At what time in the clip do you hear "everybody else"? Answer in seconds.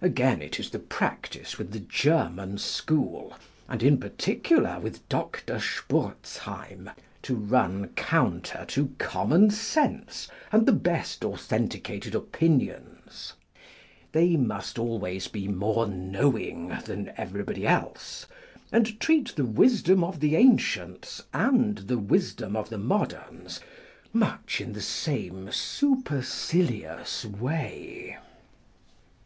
17.18-18.24